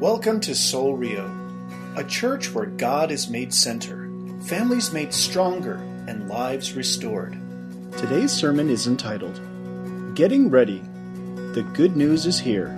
[0.00, 1.28] Welcome to Soul Rio,
[1.96, 4.08] a church where God is made center,
[4.44, 5.74] families made stronger,
[6.06, 7.36] and lives restored.
[7.96, 9.40] Today's sermon is entitled
[10.14, 10.84] Getting Ready
[11.52, 12.68] The Good News is Here,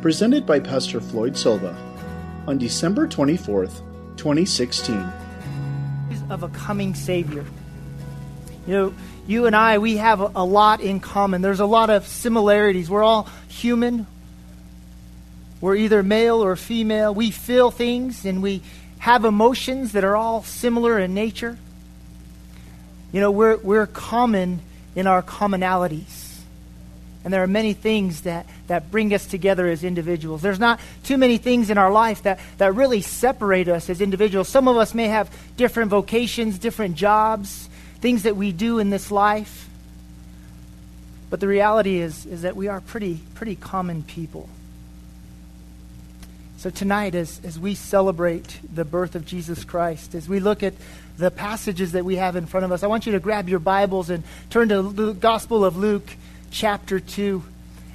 [0.00, 1.76] presented by Pastor Floyd Silva
[2.46, 3.80] on December 24th,
[4.16, 5.12] 2016.
[6.30, 7.44] Of a coming Savior.
[8.68, 8.94] You know,
[9.26, 11.42] you and I, we have a lot in common.
[11.42, 12.88] There's a lot of similarities.
[12.88, 14.06] We're all human.
[15.64, 17.14] We're either male or female.
[17.14, 18.60] We feel things and we
[18.98, 21.56] have emotions that are all similar in nature.
[23.12, 24.60] You know, we're, we're common
[24.94, 26.40] in our commonalities.
[27.24, 30.42] And there are many things that, that bring us together as individuals.
[30.42, 34.50] There's not too many things in our life that, that really separate us as individuals.
[34.50, 37.70] Some of us may have different vocations, different jobs,
[38.02, 39.66] things that we do in this life.
[41.30, 44.50] But the reality is, is that we are pretty, pretty common people.
[46.64, 50.72] So tonight, as, as we celebrate the birth of Jesus Christ, as we look at
[51.18, 53.58] the passages that we have in front of us, I want you to grab your
[53.58, 56.16] Bibles and turn to the Gospel of Luke,
[56.50, 57.42] chapter 2.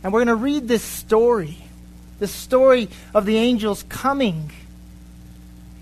[0.04, 1.58] And we're going to read this story,
[2.20, 4.52] the story of the angels coming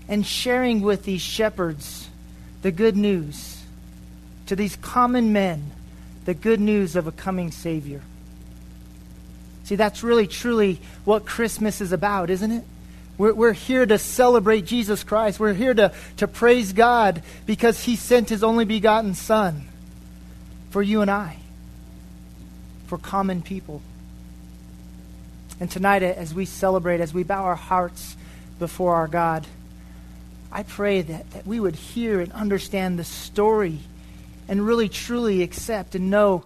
[0.08, 2.08] and sharing with these shepherds
[2.62, 3.64] the good news
[4.46, 5.72] to these common men
[6.24, 8.00] the good news of a coming Savior.
[9.64, 12.64] See, that's really, truly what Christmas is about, isn't it?
[13.18, 15.40] We're, we're here to celebrate Jesus Christ.
[15.40, 19.68] We're here to, to praise God because He sent His only begotten Son
[20.70, 21.36] for you and I,
[22.86, 23.82] for common people.
[25.60, 28.16] And tonight, as we celebrate, as we bow our hearts
[28.60, 29.44] before our God,
[30.52, 33.80] I pray that, that we would hear and understand the story
[34.46, 36.44] and really truly accept and know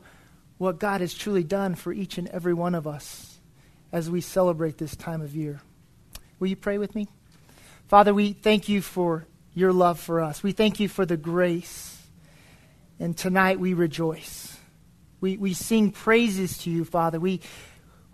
[0.56, 3.39] what God has truly done for each and every one of us
[3.93, 5.61] as we celebrate this time of year.
[6.42, 7.06] Will you pray with me?
[7.86, 10.42] Father, we thank you for your love for us.
[10.42, 12.02] We thank you for the grace.
[12.98, 14.58] And tonight we rejoice.
[15.20, 17.20] We, we sing praises to you, Father.
[17.20, 17.42] We,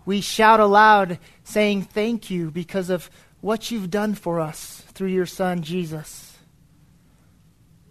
[0.05, 3.09] we shout aloud saying thank you because of
[3.41, 6.37] what you've done for us through your Son, Jesus.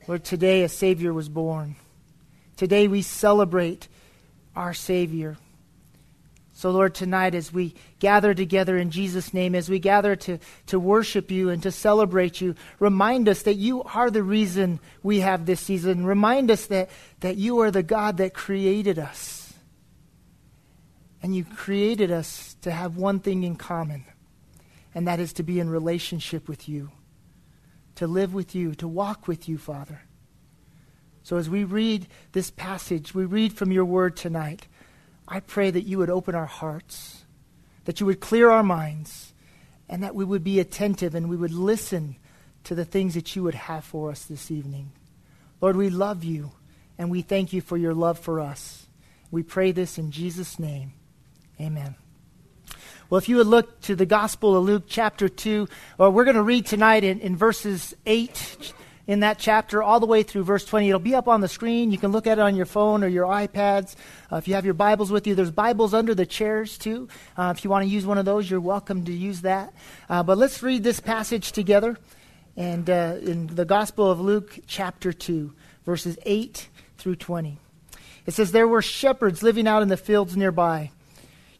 [0.06, 1.74] Lord, today a Savior was born.
[2.56, 3.88] Today we celebrate
[4.54, 5.36] our Savior.
[6.58, 10.80] So, Lord, tonight as we gather together in Jesus' name, as we gather to, to
[10.80, 15.46] worship you and to celebrate you, remind us that you are the reason we have
[15.46, 16.04] this season.
[16.04, 19.54] Remind us that, that you are the God that created us.
[21.22, 24.04] And you created us to have one thing in common,
[24.96, 26.90] and that is to be in relationship with you,
[27.94, 30.02] to live with you, to walk with you, Father.
[31.22, 34.66] So as we read this passage, we read from your word tonight,
[35.28, 37.24] I pray that you would open our hearts,
[37.84, 39.34] that you would clear our minds,
[39.88, 42.16] and that we would be attentive and we would listen
[42.64, 44.92] to the things that you would have for us this evening.
[45.60, 46.52] Lord, we love you
[46.96, 48.86] and we thank you for your love for us.
[49.30, 50.92] We pray this in Jesus' name.
[51.60, 51.94] Amen.
[53.10, 55.68] Well, if you would look to the Gospel of Luke, chapter 2,
[55.98, 58.72] or we're going to read tonight in, in verses 8
[59.08, 60.86] in that chapter all the way through verse 20.
[60.86, 61.90] It'll be up on the screen.
[61.90, 63.96] You can look at it on your phone or your iPads.
[64.30, 67.08] Uh, if you have your Bibles with you, there's Bibles under the chairs too.
[67.36, 69.72] Uh, if you want to use one of those, you're welcome to use that.
[70.10, 71.96] Uh, but let's read this passage together.
[72.54, 75.54] And uh, in the Gospel of Luke, chapter 2,
[75.86, 77.58] verses 8 through 20.
[78.26, 80.90] It says, There were shepherds living out in the fields nearby,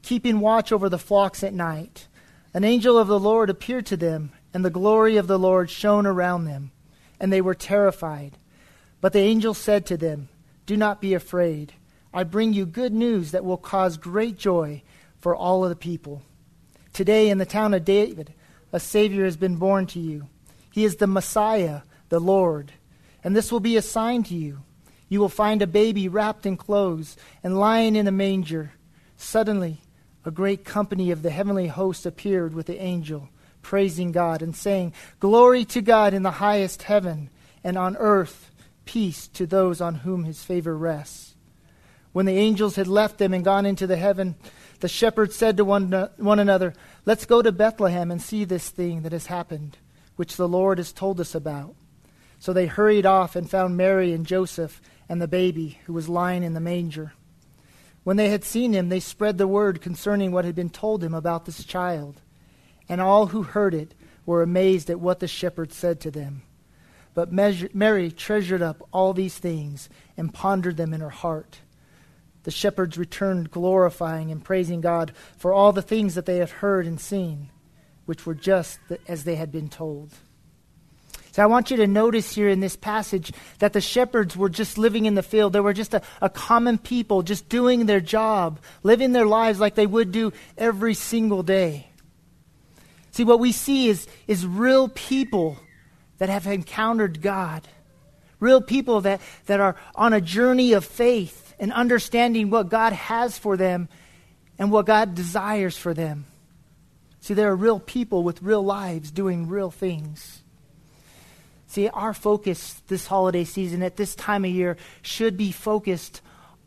[0.03, 2.09] keeping watch over the flocks at night.
[2.53, 6.05] An angel of the Lord appeared to them, and the glory of the Lord shone
[6.05, 6.73] around them
[7.21, 8.39] and they were terrified.
[9.01, 10.29] But the angel said to them,
[10.67, 11.73] Do not be afraid.
[12.13, 14.83] I bring you good news that will cause great joy
[15.21, 16.23] for all of the people.
[16.93, 18.33] Today in the town of David,
[18.73, 20.29] a Savior has been born to you.
[20.73, 22.73] He is the Messiah, the Lord.
[23.23, 24.61] And this will be a sign to you.
[25.09, 28.73] You will find a baby wrapped in clothes and lying in a manger.
[29.17, 29.81] Suddenly,
[30.25, 33.29] a great company of the heavenly host appeared with the angel
[33.63, 37.31] praising God and saying, Glory to God in the highest heaven,
[37.63, 38.51] and on earth
[38.85, 41.35] peace to those on whom his favor rests.
[42.13, 44.35] When the angels had left them and gone into the heaven,
[44.81, 46.73] the shepherds said to one, one another,
[47.05, 49.77] Let's go to Bethlehem and see this thing that has happened,
[50.17, 51.75] which the Lord has told us about.
[52.39, 56.43] So they hurried off and found Mary and Joseph and the baby who was lying
[56.43, 57.13] in the manger.
[58.05, 61.13] When they had seen him, they spread the word concerning what had been told him
[61.13, 62.21] about this child
[62.89, 63.95] and all who heard it
[64.25, 66.43] were amazed at what the shepherds said to them.
[67.15, 71.59] But Mary treasured up all these things and pondered them in her heart.
[72.45, 76.87] The shepherds returned glorifying and praising God for all the things that they had heard
[76.87, 77.51] and seen,
[78.07, 80.11] which were just as they had been told.
[81.33, 84.79] So I want you to notice here in this passage that the shepherds were just
[84.79, 85.53] living in the field.
[85.53, 89.75] They were just a, a, common people, just doing their job, living their lives like
[89.75, 91.89] they would do every single day.
[93.19, 95.59] See, what we see is, is real people
[96.19, 97.67] that have encountered God,
[98.39, 103.37] real people that, that are on a journey of faith and understanding what God has
[103.37, 103.89] for them
[104.57, 106.27] and what God desires for them.
[107.19, 110.45] See, there are real people with real lives doing real things.
[111.67, 116.21] See, our focus this holiday season at this time of year should be focused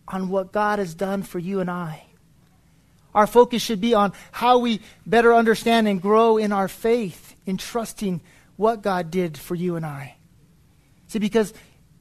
[0.05, 2.07] on what God has done for you and I.
[3.13, 7.57] Our focus should be on how we better understand and grow in our faith in
[7.57, 8.21] trusting
[8.55, 10.15] what God did for you and I.
[11.07, 11.53] See, because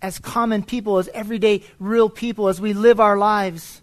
[0.03, 3.83] as common people, as everyday real people, as we live our lives,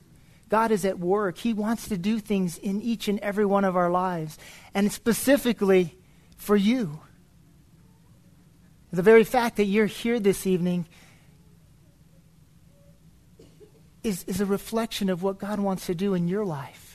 [0.50, 1.38] God is at work.
[1.38, 4.38] He wants to do things in each and every one of our lives,
[4.74, 5.98] and specifically
[6.38, 7.02] for you.
[8.92, 10.88] The very fact that you're here this evening
[14.02, 16.87] is, is a reflection of what God wants to do in your life.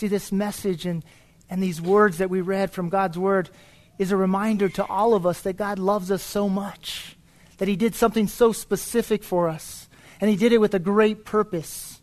[0.00, 1.04] See, this message and,
[1.48, 3.50] and these words that we read from God's Word
[3.98, 7.16] is a reminder to all of us that God loves us so much,
[7.58, 9.88] that He did something so specific for us,
[10.20, 12.00] and He did it with a great purpose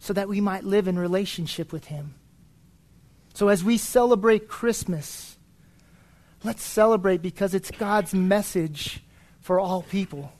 [0.00, 2.14] so that we might live in relationship with Him.
[3.34, 5.38] So as we celebrate Christmas,
[6.44, 9.02] Let's celebrate because it's God's message
[9.40, 10.32] for all people.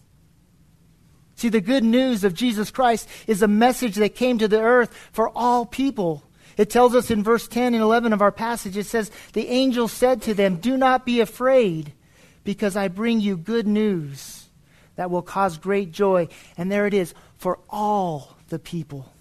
[1.34, 4.92] See, the good news of Jesus Christ is a message that came to the earth
[5.12, 6.22] for all people.
[6.58, 9.86] It tells us in verse 10 and 11 of our passage, it says, The angel
[9.86, 11.94] said to them, Do not be afraid,
[12.42, 14.48] because I bring you good news
[14.96, 16.26] that will cause great joy.
[16.56, 19.12] And there it is, for all the people.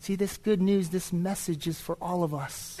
[0.00, 2.78] See, this good news, this message is for all of us.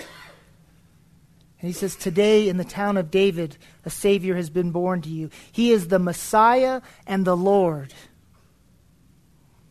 [1.60, 3.56] And he says, Today in the town of David,
[3.86, 5.30] a Savior has been born to you.
[5.52, 7.94] He is the Messiah and the Lord.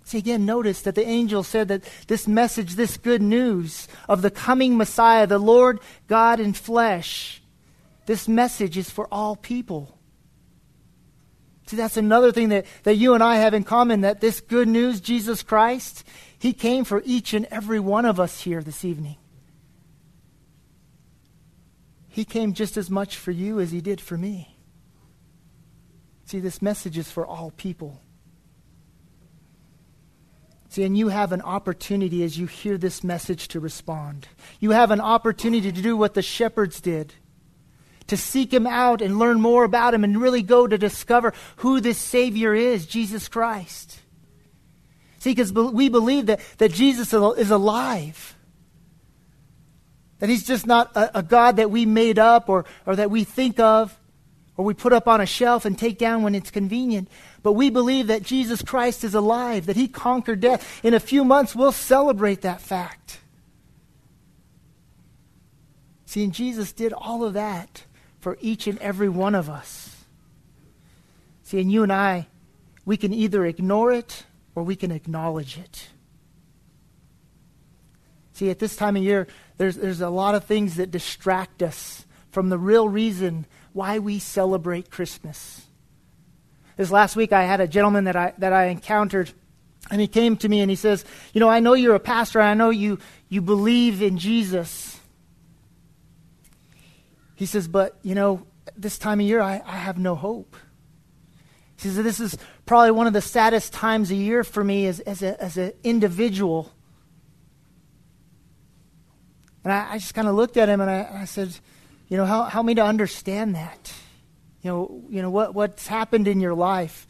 [0.10, 4.32] See, again, notice that the angel said that this message, this good news of the
[4.32, 7.44] coming Messiah, the Lord God in flesh,
[8.08, 10.00] this message is for all people.
[11.68, 14.68] See, that's another thing that, that you and I have in common that this good
[14.68, 16.04] news, Jesus Christ,
[16.40, 19.18] He came for each and every one of us here this evening.
[22.08, 24.58] He came just as much for you as he did for me.
[26.26, 28.02] See, this message is for all people.
[30.70, 34.28] See, and you have an opportunity as you hear this message to respond.
[34.60, 37.14] You have an opportunity to do what the shepherds did
[38.10, 41.80] to seek him out and learn more about him and really go to discover who
[41.80, 44.00] this Savior is, Jesus Christ.
[45.20, 48.36] See, because we believe that, that Jesus is alive.
[50.20, 53.24] That he's just not a, a, God that we made up or, or that we
[53.24, 53.98] think of
[54.58, 57.10] or we put up on a shelf and take down when it's convenient.
[57.42, 60.84] But we believe that Jesus Christ is alive, that he conquered death.
[60.84, 63.20] In a few months, we'll celebrate that fact.
[66.06, 67.84] See, and Jesus did all of that
[68.20, 69.96] for each and every one of us.
[71.44, 72.28] See, and you and I,
[72.86, 74.26] we can either ignore it
[74.56, 75.90] or we can acknowledge it.
[78.34, 79.28] See, at this time of year,
[79.58, 84.18] there's, there's a lot of things that distract us from the real reason why we
[84.20, 85.66] celebrate Christmas.
[86.80, 89.30] This last week, I had a gentleman that I, that I encountered,
[89.92, 92.40] and he came to me and he says, You know, I know you're a pastor,
[92.40, 94.98] I know you, you believe in Jesus.
[97.36, 100.56] He says, But, you know, this time of year, I, I have no hope.
[101.76, 105.02] He says, This is probably one of the saddest times a year for me as,
[105.02, 106.72] as, a, as an individual
[109.66, 111.54] and I, I just kind of looked at him and I, I said,
[112.08, 113.92] you know, help, help me to understand that.
[114.62, 117.08] You know, you know what, what's happened in your life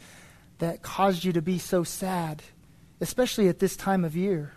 [0.58, 2.42] that caused you to be so sad,
[3.00, 4.52] especially at this time of year.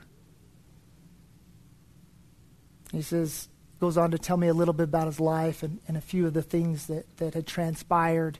[2.91, 3.47] He says,
[3.79, 6.27] goes on to tell me a little bit about his life and, and a few
[6.27, 8.37] of the things that, that had transpired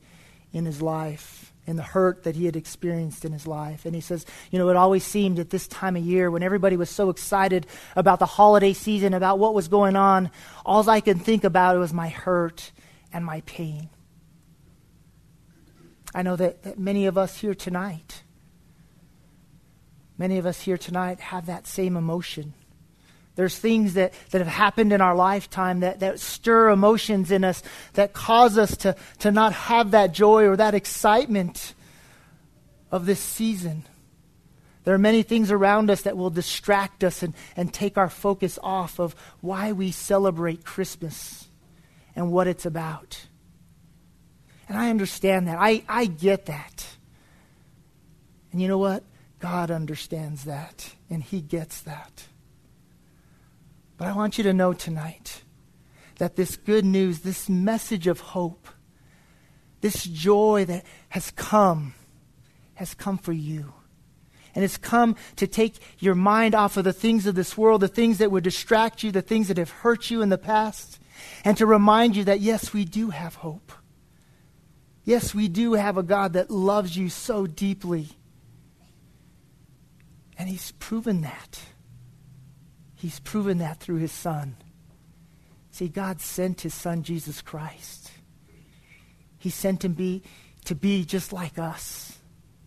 [0.54, 3.86] in his life and the hurt that he had experienced in his life.
[3.86, 6.78] And he says, you know, it always seemed at this time of year when everybody
[6.78, 10.30] was so excited about the holiday season, about what was going on,
[10.66, 12.72] all I could think about was my hurt
[13.12, 13.90] and my pain.
[16.14, 18.24] I know that, that many of us here tonight,
[20.18, 22.54] many of us here tonight have that same emotion.
[23.36, 27.64] There's things that, that have happened in our lifetime that, that stir emotions in us,
[27.94, 31.74] that cause us to, to not have that joy or that excitement
[32.92, 33.86] of this season.
[34.84, 38.60] There are many things around us that will distract us and, and take our focus
[38.62, 41.48] off of why we celebrate Christmas
[42.16, 43.26] and what it's about.
[44.74, 45.60] And I understand that.
[45.60, 46.88] I, I get that.
[48.52, 49.04] And you know what?
[49.38, 52.24] God understands that, and He gets that.
[53.98, 55.44] But I want you to know tonight
[56.18, 58.68] that this good news, this message of hope,
[59.82, 61.94] this joy that has come,
[62.74, 63.74] has come for you.
[64.56, 67.88] And it's come to take your mind off of the things of this world, the
[67.88, 71.00] things that would distract you, the things that have hurt you in the past,
[71.46, 73.72] and to remind you that, yes, we do have hope.
[75.06, 78.10] Yes, we do have a God that loves you so deeply.
[80.38, 81.62] And He's proven that.
[82.96, 84.56] He's proven that through His Son.
[85.72, 88.12] See, God sent His Son, Jesus Christ.
[89.38, 90.24] He sent Him be,
[90.66, 92.18] to be just like us,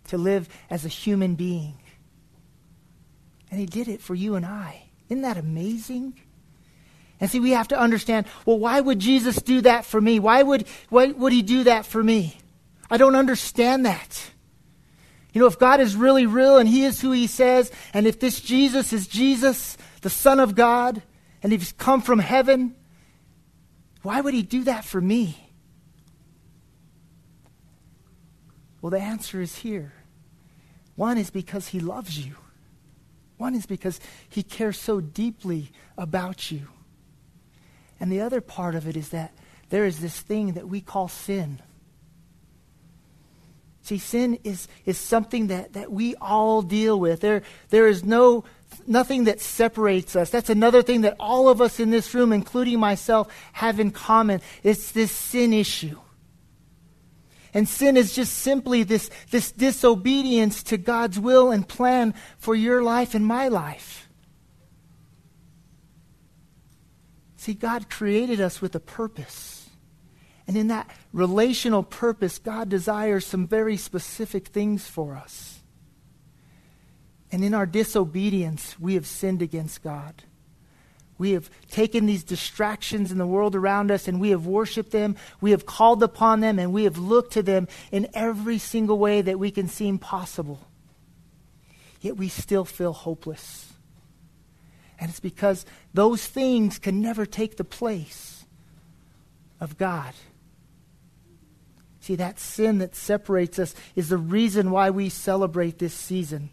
[0.08, 1.78] to live as a human being.
[3.50, 4.90] And He did it for you and I.
[5.08, 6.20] Isn't that amazing?
[7.20, 10.18] And see, we have to understand well, why would Jesus do that for me?
[10.18, 12.38] Why would, why would he do that for me?
[12.90, 14.30] I don't understand that.
[15.32, 18.20] You know, if God is really real and he is who he says, and if
[18.20, 21.02] this Jesus is Jesus, the Son of God,
[21.42, 22.74] and he's come from heaven,
[24.02, 25.36] why would he do that for me?
[28.80, 29.92] Well, the answer is here.
[30.94, 32.36] One is because he loves you.
[33.36, 36.68] One is because he cares so deeply about you.
[37.98, 39.32] And the other part of it is that
[39.70, 41.60] there is this thing that we call sin.
[43.82, 47.20] See, sin is, is something that, that we all deal with.
[47.20, 48.44] There, there is no
[48.86, 50.30] nothing that separates us.
[50.30, 54.40] That's another thing that all of us in this room, including myself, have in common.
[54.62, 55.98] It's this sin issue.
[57.54, 62.82] And sin is just simply this, this disobedience to God's will and plan for your
[62.82, 64.05] life and my life.
[67.46, 69.70] See, God created us with a purpose.
[70.48, 75.60] And in that relational purpose, God desires some very specific things for us.
[77.30, 80.24] And in our disobedience, we have sinned against God.
[81.18, 85.14] We have taken these distractions in the world around us and we have worshiped them.
[85.40, 89.22] We have called upon them and we have looked to them in every single way
[89.22, 90.66] that we can seem possible.
[92.00, 93.72] Yet we still feel hopeless.
[94.98, 98.44] And it's because those things can never take the place
[99.60, 100.14] of God.
[102.00, 106.50] See, that sin that separates us is the reason why we celebrate this season.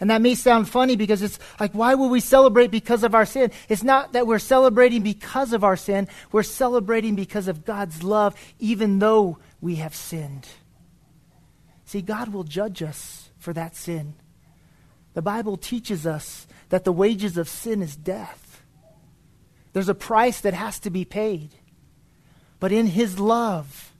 [0.00, 3.24] And that may sound funny because it's like, why would we celebrate because of our
[3.24, 3.50] sin?
[3.68, 8.34] It's not that we're celebrating because of our sin, we're celebrating because of God's love,
[8.58, 10.46] even though we have sinned.
[11.86, 14.14] See, God will judge us for that sin.
[15.14, 18.60] The Bible teaches us that the wages of sin is death.
[19.72, 21.54] There's a price that has to be paid.
[22.58, 23.92] But in his love,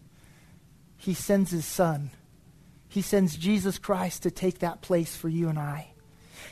[0.96, 2.10] he sends his son.
[2.88, 5.92] He sends Jesus Christ to take that place for you and I.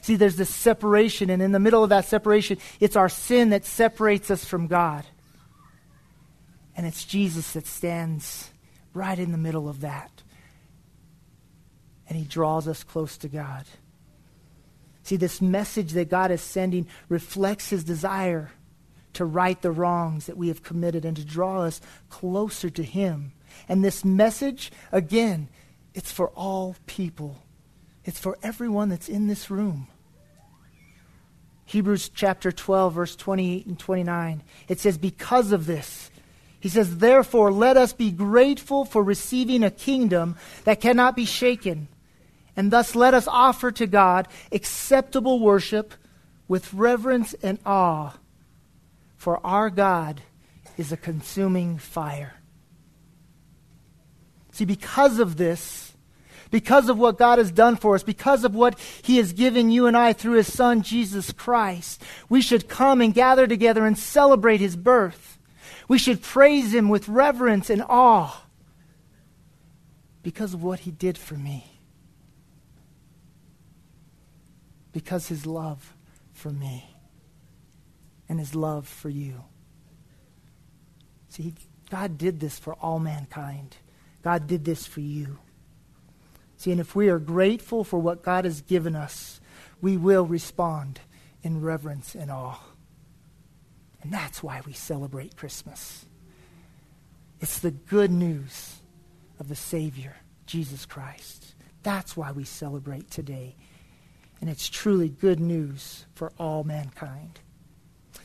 [0.00, 3.64] See, there's this separation, and in the middle of that separation, it's our sin that
[3.64, 5.04] separates us from God.
[6.76, 8.48] And it's Jesus that stands
[8.94, 10.22] right in the middle of that.
[12.08, 13.64] And he draws us close to God.
[15.02, 18.52] See, this message that God is sending reflects his desire
[19.14, 23.32] to right the wrongs that we have committed and to draw us closer to him.
[23.68, 25.48] And this message, again,
[25.94, 27.42] it's for all people.
[28.04, 29.88] It's for everyone that's in this room.
[31.66, 34.42] Hebrews chapter 12, verse 28 and 29.
[34.68, 36.10] It says, Because of this,
[36.60, 41.88] he says, Therefore, let us be grateful for receiving a kingdom that cannot be shaken
[42.56, 45.94] and thus let us offer to God acceptable worship
[46.48, 48.12] with reverence and awe,
[49.16, 50.22] for our God
[50.76, 52.34] is a consuming fire.
[54.52, 55.94] See, because of this,
[56.50, 59.86] because of what God has done for us, because of what He has given you
[59.86, 64.60] and I through His Son, Jesus Christ, we should come and gather together and celebrate
[64.60, 65.38] His birth.
[65.88, 68.44] We should praise Him with reverence and awe
[70.22, 71.71] because of what He did for me.
[74.92, 75.94] Because his love
[76.32, 76.96] for me
[78.28, 79.44] and his love for you.
[81.28, 81.54] See,
[81.90, 83.76] God did this for all mankind.
[84.22, 85.38] God did this for you.
[86.56, 89.40] See, and if we are grateful for what God has given us,
[89.80, 91.00] we will respond
[91.42, 92.60] in reverence and awe.
[94.02, 96.06] And that's why we celebrate Christmas.
[97.40, 98.76] It's the good news
[99.40, 101.54] of the Savior, Jesus Christ.
[101.82, 103.56] That's why we celebrate today.
[104.42, 107.38] And it's truly good news for all mankind.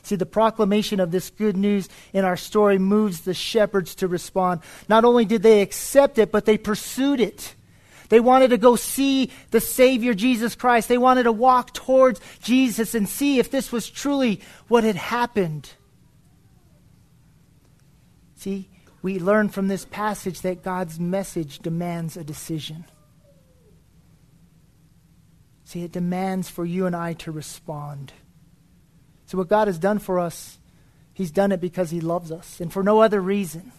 [0.01, 4.61] See, the proclamation of this good news in our story moves the shepherds to respond.
[4.89, 7.53] Not only did they accept it, but they pursued it.
[8.09, 10.87] They wanted to go see the Savior Jesus Christ.
[10.87, 15.69] They wanted to walk towards Jesus and see if this was truly what had happened.
[18.37, 18.69] See,
[19.03, 22.85] we learn from this passage that God's message demands a decision.
[25.67, 28.13] See, it demands for you and I to respond.
[29.25, 30.59] So, what God has done for us,
[31.13, 33.73] He's done it because He loves us and for no other reason.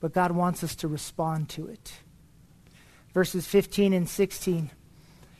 [0.00, 1.92] But God wants us to respond to it.
[3.12, 4.72] Verses 15 and 16.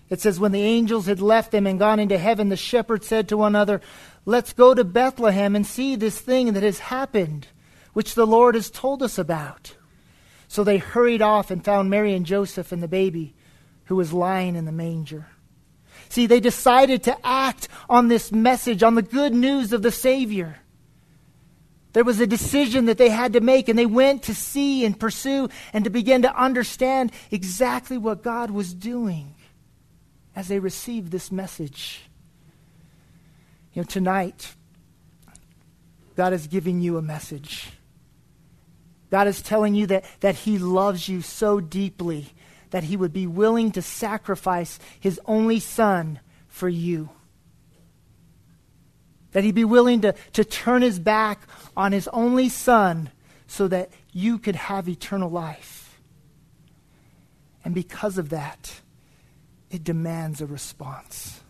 [0.09, 3.29] It says, When the angels had left them and gone into heaven, the shepherds said
[3.29, 3.81] to one another,
[4.25, 7.49] Let's go to Bethlehem and see this thing that has happened,
[7.93, 9.75] which the Lord has told us about.
[10.47, 13.35] So they hurried off and found Mary and Joseph and the baby,
[13.85, 15.27] who was lying in the manger.
[16.09, 20.59] See, they decided to act on this message, on the good news of the Savior.
[21.93, 24.99] There was a decision that they had to make, and they went to see and
[24.99, 29.35] pursue and to begin to understand exactly what God was doing
[30.35, 32.03] as they received this message.
[33.73, 34.55] You know, tonight,
[36.17, 37.71] God is giving you a message.
[39.11, 42.33] God is telling you that, that He loves you so deeply
[42.75, 47.09] that he would be willing to sacrifice his only son for you.
[49.31, 53.11] That he'd be willing to, to turn his back on his only son
[53.47, 56.01] so that you could have eternal life.
[57.65, 58.81] And because of that,
[59.71, 61.43] it demands a response.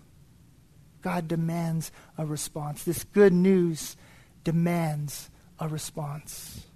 [1.00, 2.84] God demands a response.
[2.84, 3.96] This good news
[4.44, 6.66] demands a response.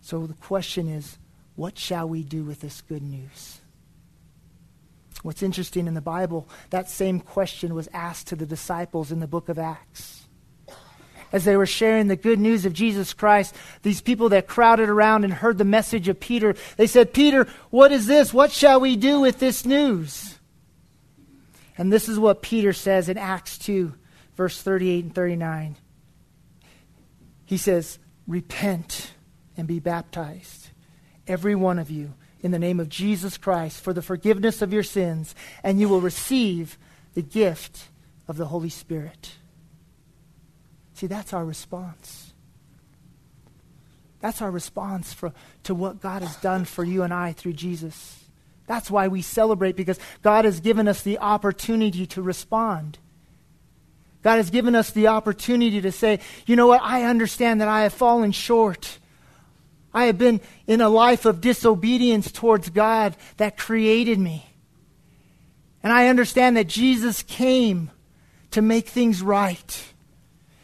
[0.00, 1.18] So the question is
[1.56, 3.60] what shall we do with this good news?
[5.22, 9.26] What's interesting in the Bible, that same question was asked to the disciples in the
[9.26, 10.24] book of Acts.
[11.32, 15.24] As they were sharing the good news of Jesus Christ, these people that crowded around
[15.24, 18.34] and heard the message of Peter, they said, Peter, what is this?
[18.34, 20.38] What shall we do with this news?
[21.76, 23.94] And this is what Peter says in Acts 2,
[24.36, 25.76] verse 38 and 39.
[27.46, 29.12] He says, Repent
[29.56, 30.68] and be baptized
[31.26, 34.82] every one of you, in the name of Jesus Christ for the forgiveness of your
[34.82, 36.76] sins, and you will receive
[37.14, 37.88] the gift
[38.28, 39.32] of the Holy Spirit.
[40.94, 42.32] See, that's our response.
[44.20, 45.32] That's our response for,
[45.64, 48.24] to what God has done for you and I through Jesus.
[48.66, 52.98] That's why we celebrate, because God has given us the opportunity to respond.
[54.22, 57.82] God has given us the opportunity to say, you know what, I understand that I
[57.82, 58.98] have fallen short.
[59.94, 64.46] I have been in a life of disobedience towards God that created me.
[65.82, 67.90] And I understand that Jesus came
[68.50, 69.92] to make things right.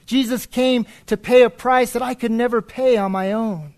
[0.06, 3.74] Jesus came to pay a price that I could never pay on my own.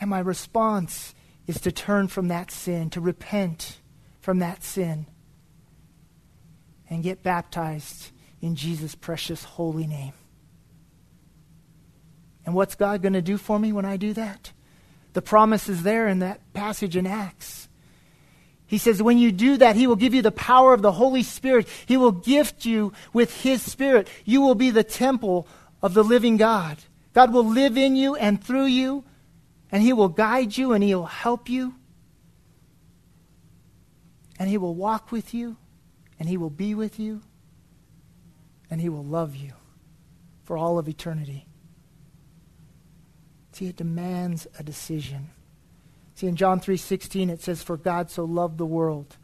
[0.00, 1.14] And my response
[1.46, 3.78] is to turn from that sin, to repent
[4.20, 5.06] from that sin,
[6.90, 10.12] and get baptized in Jesus' precious holy name.
[12.46, 14.52] And what's God going to do for me when I do that?
[15.14, 17.68] The promise is there in that passage in Acts.
[18.66, 21.22] He says, when you do that, He will give you the power of the Holy
[21.22, 21.68] Spirit.
[21.86, 24.08] He will gift you with His Spirit.
[24.24, 25.46] You will be the temple
[25.82, 26.78] of the living God.
[27.12, 29.04] God will live in you and through you,
[29.70, 31.74] and He will guide you and He will help you.
[34.38, 35.56] And He will walk with you,
[36.18, 37.22] and He will be with you,
[38.68, 39.52] and He will love you
[40.42, 41.46] for all of eternity.
[43.54, 45.30] See, it demands a decision.
[46.16, 49.16] See, in John 3:16 it says for God so loved the world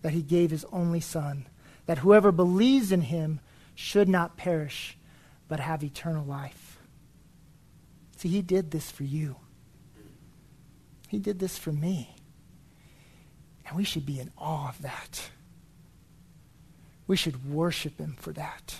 [0.00, 1.46] that he gave his only son
[1.84, 3.40] that whoever believes in him
[3.74, 4.96] should not perish
[5.48, 6.78] but have eternal life.
[8.16, 9.36] See, he did this for you.
[11.08, 12.16] He did this for me.
[13.66, 15.30] And we should be in awe of that.
[17.06, 18.76] We should worship him for that.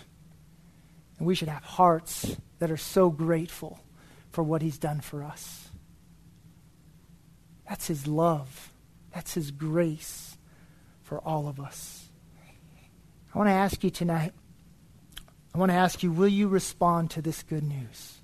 [1.18, 3.80] And we should have hearts that are so grateful
[4.30, 5.68] for what he's done for us.
[7.68, 8.72] That's his love.
[9.14, 10.36] That's his grace
[11.02, 12.06] for all of us.
[13.34, 14.32] I want to ask you tonight,
[15.54, 18.18] I want to ask you, will you respond to this good news?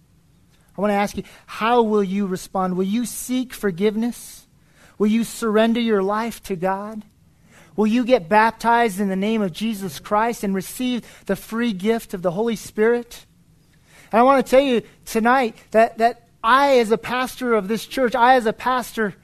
[0.76, 2.76] I want to ask you, how will you respond?
[2.76, 4.46] Will you seek forgiveness?
[4.98, 7.02] Will you surrender your life to God?
[7.76, 12.14] Will you get baptized in the name of Jesus Christ and receive the free gift
[12.14, 13.26] of the Holy Spirit?
[14.14, 17.85] And I want to tell you tonight that, that I, as a pastor of this
[17.85, 19.16] church, I, as a pastor,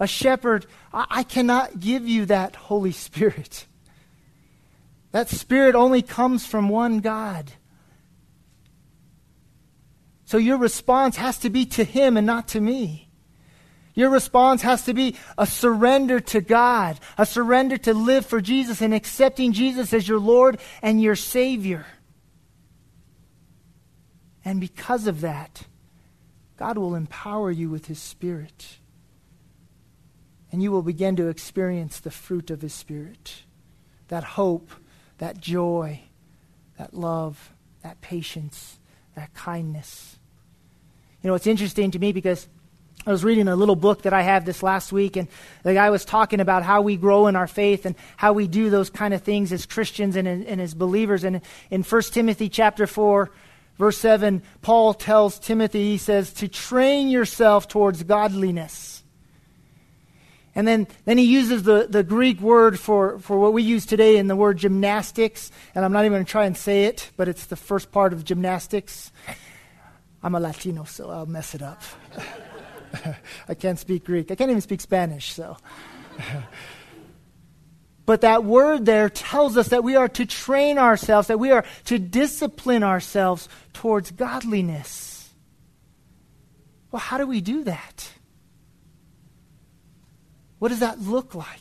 [0.00, 3.66] a shepherd, I, I cannot give you that Holy Spirit.
[5.10, 7.52] That Spirit only comes from one God.
[10.24, 13.10] So your response has to be to Him and not to me.
[13.92, 18.80] Your response has to be a surrender to God, a surrender to live for Jesus
[18.80, 21.84] and accepting Jesus as your Lord and your Savior.
[24.44, 25.64] And because of that,
[26.56, 28.78] God will empower you with His Spirit.
[30.52, 33.42] And you will begin to experience the fruit of His Spirit
[34.08, 34.70] that hope,
[35.18, 36.00] that joy,
[36.78, 37.52] that love,
[37.82, 38.78] that patience,
[39.16, 40.18] that kindness.
[41.22, 42.46] You know, it's interesting to me because
[43.06, 45.28] I was reading a little book that I have this last week, and
[45.62, 48.70] the guy was talking about how we grow in our faith and how we do
[48.70, 51.24] those kind of things as Christians and, and as believers.
[51.24, 53.30] And in 1 Timothy chapter 4,
[53.78, 59.02] verse 7, Paul tells Timothy, he says, to train yourself towards godliness.
[60.54, 64.18] And then, then he uses the, the Greek word for, for what we use today
[64.18, 65.50] in the word gymnastics.
[65.74, 68.12] And I'm not even going to try and say it, but it's the first part
[68.12, 69.10] of gymnastics.
[70.22, 71.82] I'm a Latino, so I'll mess it up.
[73.48, 74.30] I can't speak Greek.
[74.30, 75.56] I can't even speak Spanish, so.
[78.06, 81.64] but that word there tells us that we are to train ourselves, that we are
[81.84, 85.30] to discipline ourselves towards godliness.
[86.90, 88.10] Well, how do we do that?
[90.58, 91.58] What does that look like?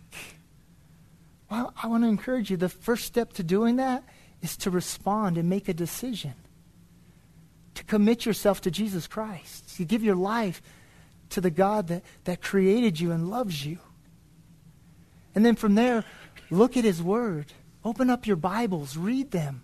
[1.49, 4.03] Well, I want to encourage you the first step to doing that
[4.41, 6.33] is to respond and make a decision.
[7.75, 9.77] To commit yourself to Jesus Christ.
[9.77, 10.61] To give your life
[11.29, 13.79] to the God that, that created you and loves you.
[15.35, 16.03] And then from there,
[16.57, 17.53] look at His Word.
[17.85, 19.61] Open up your Bibles, read them.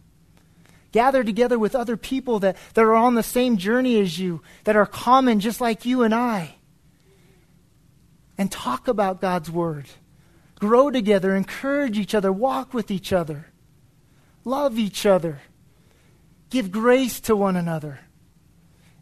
[0.91, 4.75] Gather together with other people that, that are on the same journey as you, that
[4.75, 6.55] are common just like you and I.
[8.37, 9.85] And talk about God's Word.
[10.59, 13.47] Grow together, encourage each other, walk with each other,
[14.43, 15.39] love each other,
[16.49, 17.99] give grace to one another.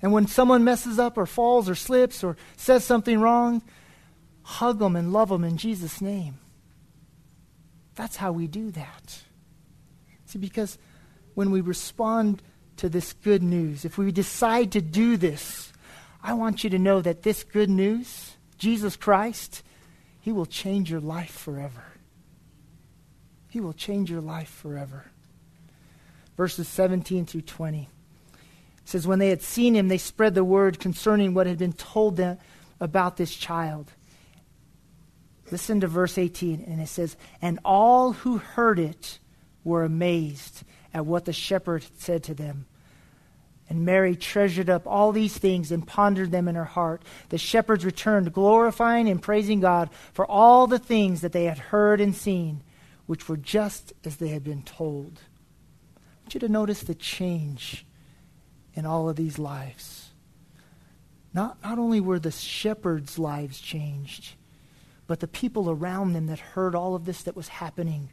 [0.01, 3.63] And when someone messes up or falls or slips or says something wrong,
[4.43, 6.37] hug them and love them in Jesus' name.
[7.97, 9.23] That's how we do that.
[10.27, 10.77] See, because
[11.33, 12.43] when we respond
[12.77, 15.73] to this good news, if we decide to do this,
[16.21, 19.63] I want you to know that this good news, Jesus Christ,
[20.21, 21.83] He will change your life forever.
[23.49, 25.05] He will change your life forever.
[26.35, 27.89] Verses 17 through 20
[28.85, 32.17] says, When they had seen him, they spread the word concerning what had been told
[32.17, 32.37] them
[32.79, 33.91] about this child.
[35.49, 39.19] Listen to verse 18, and it says, And all who heard it
[39.63, 42.65] were amazed at what the shepherd said to them.
[43.69, 47.03] And Mary treasured up all these things and pondered them in her heart.
[47.29, 51.99] The shepherds returned, glorifying and praising God for all the things that they had heard
[51.99, 52.63] and seen,
[53.07, 55.19] which were just as they had been told.
[55.97, 57.85] I want you to notice the change
[58.73, 60.11] in all of these lives.
[61.33, 64.35] Not, not only were the shepherds' lives changed,
[65.07, 68.11] but the people around them that heard all of this that was happening,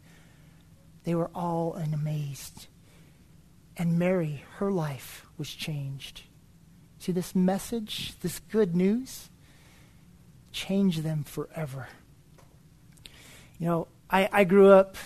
[1.02, 2.68] they were all amazed.
[3.76, 6.22] And Mary, her life was changed.
[7.00, 9.28] See, this message, this good news,
[10.52, 11.88] changed them forever.
[13.59, 14.96] You know, I, I grew up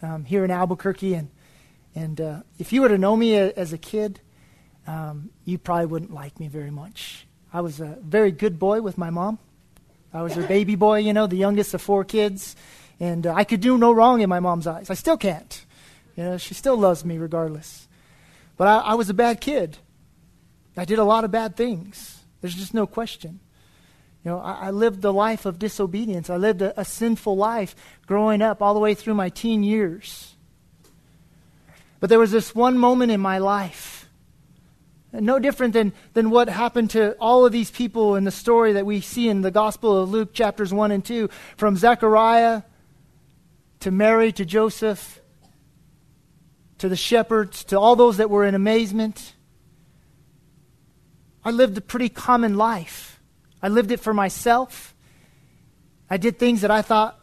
[0.00, 1.30] um, here in Albuquerque, and,
[1.94, 4.20] and uh, if you were to know me a, as a kid,
[4.86, 7.26] um, you probably wouldn't like me very much.
[7.52, 9.38] I was a very good boy with my mom.
[10.14, 12.54] I was her baby boy, you know, the youngest of four kids.
[13.00, 14.90] And uh, I could do no wrong in my mom's eyes.
[14.90, 15.64] I still can't.
[16.16, 17.88] You know, she still loves me regardless.
[18.56, 19.78] But I, I was a bad kid.
[20.76, 22.20] I did a lot of bad things.
[22.40, 23.40] There's just no question.
[24.24, 26.30] You know, I, I lived the life of disobedience.
[26.30, 27.74] I lived a, a sinful life
[28.06, 30.34] growing up all the way through my teen years.
[31.98, 34.01] But there was this one moment in my life
[35.12, 38.86] no different than, than what happened to all of these people in the story that
[38.86, 42.62] we see in the Gospel of Luke, chapters 1 and 2, from Zechariah
[43.80, 45.20] to Mary to Joseph
[46.78, 49.34] to the shepherds to all those that were in amazement.
[51.44, 53.20] I lived a pretty common life.
[53.62, 54.94] I lived it for myself.
[56.08, 57.20] I did things that I thought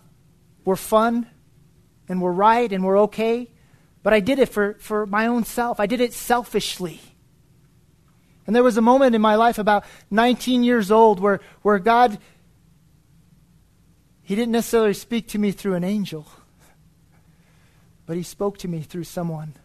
[0.63, 1.27] were fun
[2.07, 3.51] and were right and were okay,
[4.03, 5.79] but I did it for, for my own self.
[5.79, 7.01] I did it selfishly.
[8.47, 12.17] And there was a moment in my life about 19 years old where, where God,
[14.23, 16.25] He didn't necessarily speak to me through an angel,
[18.05, 19.55] but He spoke to me through someone.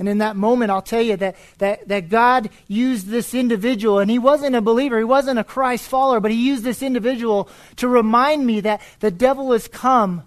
[0.00, 4.10] And in that moment, I'll tell you that, that, that God used this individual, and
[4.10, 7.86] he wasn't a believer, he wasn't a Christ follower, but he used this individual to
[7.86, 10.22] remind me that the devil has come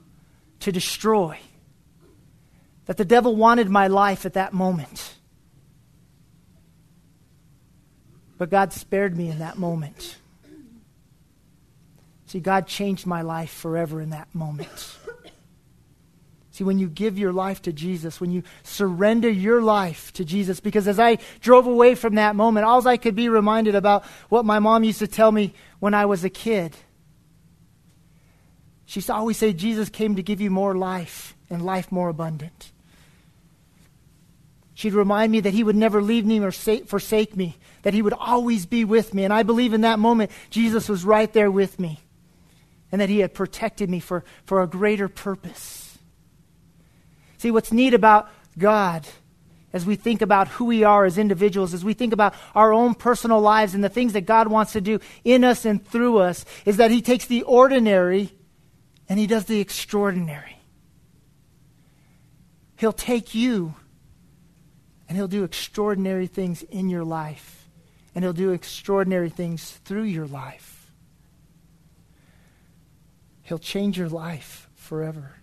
[0.60, 1.39] to destroy.
[2.86, 5.15] That the devil wanted my life at that moment.
[8.43, 10.17] But God spared me in that moment.
[12.25, 14.97] See, God changed my life forever in that moment.
[16.51, 20.60] See, when you give your life to Jesus, when you surrender your life to Jesus,
[20.60, 24.43] because as I drove away from that moment, all I could be reminded about what
[24.43, 26.75] my mom used to tell me when I was a kid.
[28.86, 32.10] She used to always say, Jesus came to give you more life and life more
[32.10, 32.72] abundant.
[34.75, 38.13] She'd remind me that he would never leave me or forsake me, that he would
[38.13, 39.23] always be with me.
[39.23, 41.99] And I believe in that moment, Jesus was right there with me,
[42.91, 45.97] and that he had protected me for, for a greater purpose.
[47.38, 49.05] See, what's neat about God
[49.73, 52.93] as we think about who we are as individuals, as we think about our own
[52.93, 56.45] personal lives and the things that God wants to do in us and through us,
[56.65, 58.31] is that He takes the ordinary
[59.09, 60.57] and He does the extraordinary.
[62.77, 63.75] He'll take you
[65.13, 67.69] and He'll do extraordinary things in your life,
[68.15, 70.91] and He'll do extraordinary things through your life.
[73.43, 75.36] He'll change your life forever.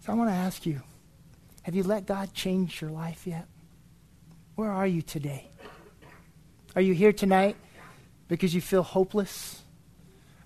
[0.00, 0.82] So I want to ask you
[1.62, 3.46] have you let God change your life yet?
[4.56, 5.52] Where are you today?
[6.74, 7.54] Are you here tonight
[8.26, 9.62] because you feel hopeless?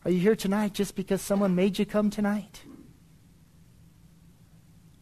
[0.04, 2.64] Are you here tonight just because someone made you come tonight?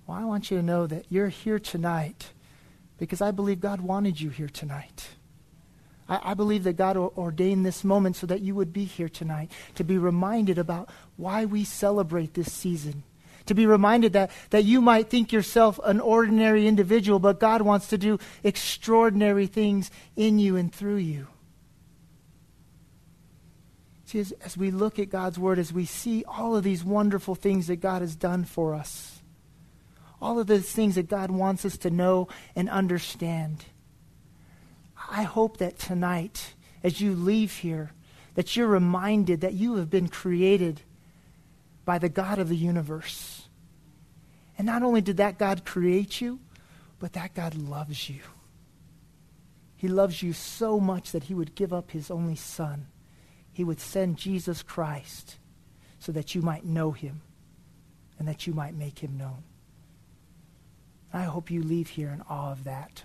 [0.09, 2.31] Well, I want you to know that you're here tonight
[2.97, 5.11] because I believe God wanted you here tonight.
[6.09, 9.53] I, I, believe that God ordained this moment so that you would be here tonight
[9.75, 13.03] to be reminded about why we celebrate this season
[13.45, 17.89] to be reminded that, that you might think yourself an ordinary individual, but God wants
[17.89, 21.29] to do extraordinary things in you and through you.
[24.05, 27.35] See, as, as we look at God's Word, as we see all of these wonderful
[27.35, 29.18] things that God has done for us,
[30.21, 33.65] all of these things that God wants us to know and understand,
[35.11, 37.93] I hope that tonight, as you leave here,
[38.35, 40.83] that you're reminded that you have been created
[41.85, 43.49] by the God of the universe.
[44.57, 46.41] And not only did that God create you,
[46.99, 48.21] but that God loves you.
[49.77, 52.89] He loves you so much that he would give up his only son.
[53.53, 55.37] He would send Jesus Christ
[56.01, 57.23] so that you might know him
[58.19, 59.45] and that you might make him known.
[61.13, 63.05] I hope you leave here in awe of that.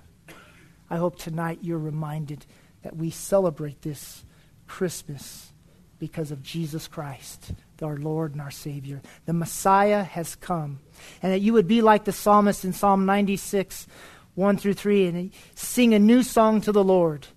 [0.90, 2.46] I hope tonight you're reminded
[2.84, 4.26] that we celebrate this
[4.68, 5.52] Christmas
[6.00, 9.02] because of Jesus Christ, our Lord and our Savior.
[9.26, 10.80] The Messiah has come.
[11.22, 13.88] And that you would be like the psalmist in Psalm 96,
[14.36, 17.28] 1 through 3, and sing a new song to the Lord.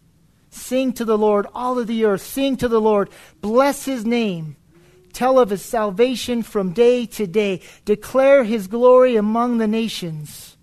[0.50, 2.22] Sing to the Lord, all of the earth.
[2.22, 3.10] Sing to the Lord.
[3.40, 4.56] Bless his name.
[5.12, 7.60] Tell of his salvation from day to day.
[7.84, 10.55] Declare his glory among the nations,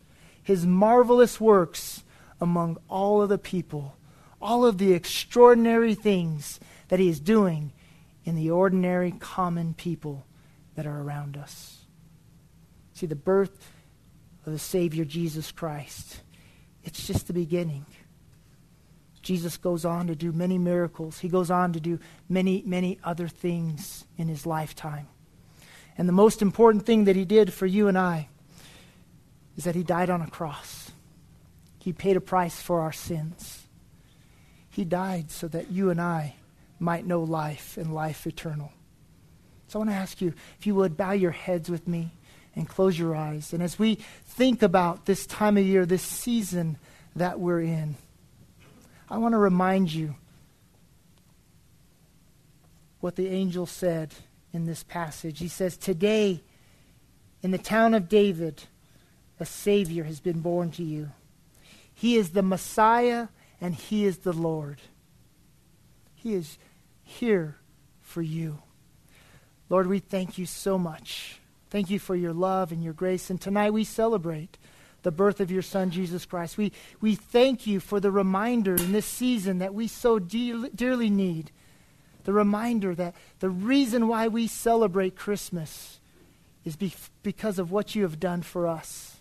[0.43, 2.03] his marvelous works
[2.39, 3.95] among all of the people,
[4.41, 7.71] all of the extraordinary things that he is doing
[8.25, 10.25] in the ordinary, common people
[10.75, 11.85] that are around us.
[12.93, 13.71] See, the birth
[14.45, 16.21] of the Savior Jesus Christ,
[16.83, 17.85] it's just the beginning.
[19.21, 21.19] Jesus goes on to do many miracles.
[21.19, 25.07] He goes on to do many, many other things in his lifetime.
[25.97, 28.27] And the most important thing that he did for you and I
[29.57, 30.91] is that he died on a cross.
[31.79, 33.67] He paid a price for our sins.
[34.69, 36.35] He died so that you and I
[36.79, 38.71] might know life and life eternal.
[39.67, 42.11] So I want to ask you if you would bow your heads with me
[42.55, 43.53] and close your eyes.
[43.53, 46.77] And as we think about this time of year, this season
[47.15, 47.95] that we're in,
[49.09, 50.15] I want to remind you
[52.99, 54.13] what the angel said
[54.53, 55.39] in this passage.
[55.39, 56.41] He says, Today,
[57.41, 58.63] in the town of David,
[59.43, 61.11] a Savior has been born to you.
[61.93, 63.27] He is the Messiah
[63.59, 64.79] and He is the Lord.
[66.15, 66.57] He is
[67.03, 67.57] here
[67.99, 68.59] for you.
[69.67, 71.39] Lord, we thank you so much.
[71.69, 73.29] Thank you for your love and your grace.
[73.29, 74.57] And tonight we celebrate
[75.01, 76.57] the birth of your Son, Jesus Christ.
[76.57, 81.09] We, we thank you for the reminder in this season that we so de- dearly
[81.09, 81.51] need.
[82.23, 85.99] The reminder that the reason why we celebrate Christmas
[86.63, 89.12] is be- because of what you have done for us.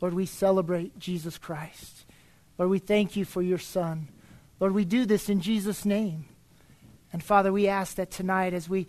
[0.00, 2.04] Lord, we celebrate Jesus Christ.
[2.58, 4.08] Lord, we thank you for your Son.
[4.58, 6.26] Lord, we do this in Jesus' name.
[7.12, 8.86] And Father, we ask that tonight as we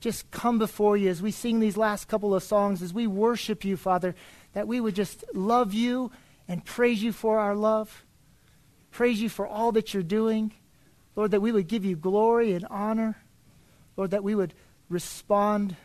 [0.00, 3.64] just come before you as we sing these last couple of songs, as we worship
[3.64, 4.14] you, Father,
[4.52, 6.10] that we would just love you
[6.46, 8.04] and praise you for our love,
[8.90, 10.52] praise you for all that you're doing.
[11.16, 13.16] Lord, that we would give you glory and honor.
[13.96, 14.54] Lord, that we would
[14.88, 15.76] respond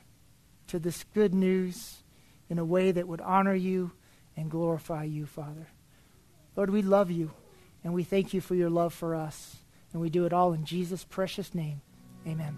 [0.67, 2.03] to this good news
[2.49, 3.91] in a way that would honor you
[4.36, 5.67] and glorify you, Father.
[6.56, 7.32] Lord, we love you
[7.84, 9.58] and we thank you for your love for us.
[9.91, 11.82] And we do it all in Jesus' precious name.
[12.28, 12.58] Amen.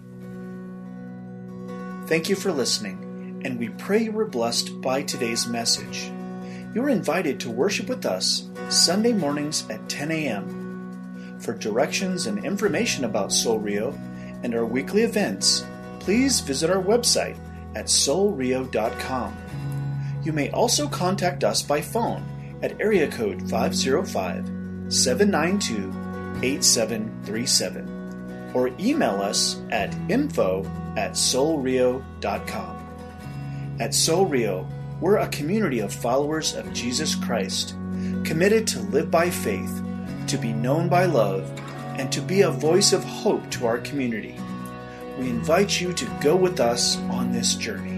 [2.06, 6.10] Thank you for listening, and we pray you were blessed by today's message.
[6.72, 11.36] You are invited to worship with us Sunday mornings at 10 a.m.
[11.40, 13.90] For directions and information about Soul Rio
[14.42, 15.64] and our weekly events,
[16.00, 17.38] please visit our website
[17.74, 19.36] at soulrio.com.
[20.26, 29.22] You may also contact us by phone at area code 505 792 8737 or email
[29.22, 30.64] us at info
[30.96, 32.76] at soulrio.com.
[33.78, 34.26] At Soul
[35.00, 37.76] we're a community of followers of Jesus Christ,
[38.24, 39.80] committed to live by faith,
[40.26, 41.48] to be known by love,
[42.00, 44.34] and to be a voice of hope to our community.
[45.20, 47.95] We invite you to go with us on this journey.